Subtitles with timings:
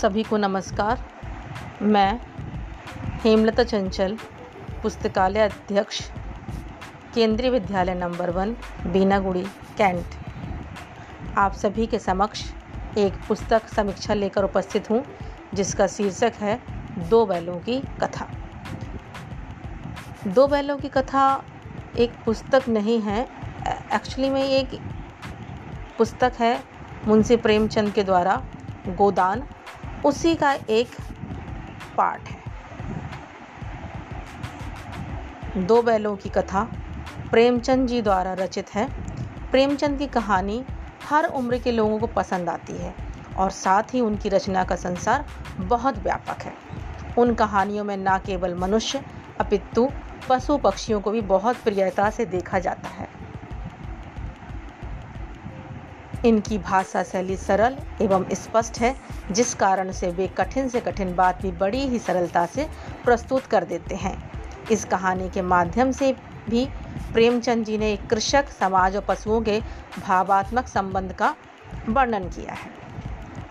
[0.00, 1.00] सभी को नमस्कार।
[1.82, 2.20] मैं
[3.24, 4.16] हेमलता चंचल,
[4.82, 6.00] पुस्तकालय अध्यक्ष,
[7.14, 8.54] केंद्रीय विद्यालय नंबर वन,
[8.86, 9.42] बीनागुड़ी,
[9.78, 10.14] कैंट।
[11.38, 12.44] आप सभी के समक्ष
[12.98, 15.04] एक पुस्तक समीक्षा लेकर उपस्थित हूँ,
[15.54, 16.58] जिसका शीर्षक है
[17.10, 18.28] दो बैलों की कथा।
[20.26, 21.44] दो बैलों की कथा
[21.98, 23.22] एक पुस्तक नहीं है,
[23.94, 24.80] एक्चुअली में एक
[25.98, 26.58] पुस्तक है
[27.06, 28.42] मुंशी प्रेमचंद के द्वारा
[28.88, 29.48] गोदान
[30.06, 30.88] उसी का एक
[31.96, 32.40] पार्ट है।
[35.56, 36.62] दो बैलों की कथा
[37.30, 38.88] प्रेमचंद जी द्वारा रचित है।
[39.50, 40.64] प्रेमचंद की कहानी
[41.08, 42.94] हर उम्र के लोगों को पसंद आती है
[43.38, 45.26] और साथ ही उनकी रचना का संसार
[45.58, 46.54] बहुत व्यापक है।
[47.18, 49.04] उन कहानियों में न केवल मनुष्य,
[49.40, 49.90] अपितु
[50.28, 53.19] पशु पक्षियों को भी बहुत प्रियता से देखा जाता है।
[56.26, 58.96] इनकी भाषा शैली सरल एवं स्पष्ट है,
[59.30, 62.68] जिस कारण से वे कठिन से कठिन बात भी बड़ी ही सरलता से
[63.04, 64.32] प्रस्तुत कर देते हैं।
[64.70, 66.16] इस कहानी के माध्यम से
[66.48, 66.66] भी
[67.12, 69.60] प्रेमचंद जी ने एक कृषक, समाज और पशुओं के
[70.06, 71.34] भावात्मक संबंध का
[71.88, 72.70] वर्णन किया है।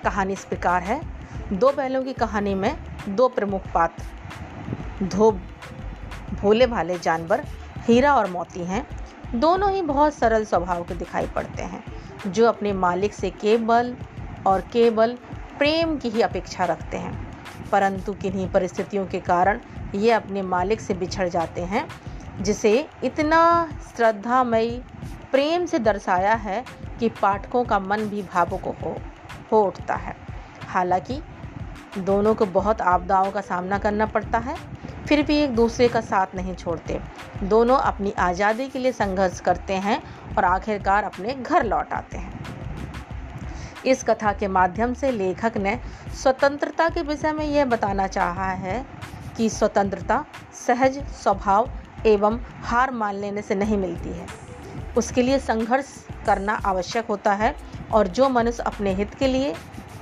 [0.04, 1.02] कहानी इस प्रकार है।
[1.54, 2.78] दो बैलों की कहानी में
[3.10, 4.04] दो प्रमुख पात्र।
[5.06, 5.32] दो
[6.34, 7.44] भोले भाले जानवर,
[7.88, 8.88] हीरा और मोती हैं।
[9.36, 13.96] दोनों ही बहुत सरल स्वभाव के दिखाई पड़ते हैं। जो अपने मालिक से केवल
[14.48, 15.18] और केवल
[15.58, 17.30] प्रेम की ही अपेक्षा रखते हैं।
[17.72, 19.60] परंतु किन्हीं परिस्थितियों के कारण
[19.96, 21.88] ये अपने मालिक से बिछड़ जाते हैं,
[22.42, 24.82] जिसे इतना श्रद्धामयी
[25.32, 26.66] प्रेम से दर्शाया है
[27.00, 28.96] कि पाठकों का मन भी भावुक हो
[29.52, 30.16] हो उठता है।
[30.68, 31.22] हालाँकि
[31.98, 34.56] दोनों को बहुत आपदाओं का सामना करना पड़ता है
[35.10, 37.00] फिर भी एक दूसरे का साथ नहीं छोड़ते।
[37.44, 40.02] दोनों अपनी आज़ादी के लिए संघर्ष करते हैं
[40.38, 42.38] और आखिरकार अपने घर लौट आते हैं।
[43.86, 45.80] इस कथा के माध्यम से लेखक ने
[46.22, 48.86] स्वतंत्रता के विषय में यह बताना चाहा है
[49.38, 50.24] कि स्वतंत्रता
[50.58, 51.72] सहज स्वभाव
[52.06, 54.28] एवं हार मान लेने से नहीं मिलती है।
[54.98, 55.94] उसके लिए संघर्ष
[56.26, 57.56] करना आवश्यक होता है
[57.94, 59.56] और जो मनुष्य अपने हित के लिए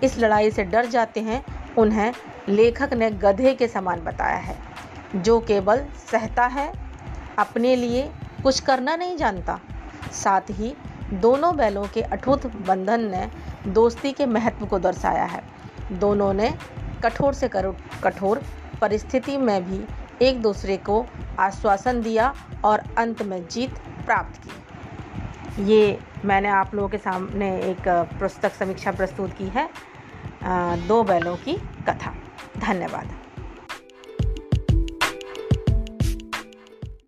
[0.03, 1.44] इस लड़ाई से डर जाते हैं,
[1.75, 2.13] उन्हें
[2.50, 4.66] लेखक ने गधे के समान बताया है।
[5.16, 6.72] जो केवल सहता है,
[7.40, 8.09] अपने लिए
[8.44, 9.59] कुछ करना नहीं जानता।
[10.13, 10.73] साथ ही
[11.13, 13.29] दोनों बैलों के अटूट बंधन ने
[13.67, 15.41] दोस्ती के महत्व को दर्शाया है।
[15.91, 16.53] दोनों ने
[17.03, 17.50] कठोर से
[18.03, 18.41] कठोर
[18.81, 19.84] परिस्थिति में भी
[20.25, 21.06] एक दूसरे को
[21.40, 22.34] आश्वासन दिया
[22.66, 27.88] और अंत में जीत प्राप्त की। ये मैंने आप लोगों के सामने एक
[28.19, 29.69] पुस्तक समीक्षा प्रस्तुत की है
[30.88, 31.53] दो बैलों की
[31.88, 32.13] कथा।
[32.57, 33.16] धन्यवाद।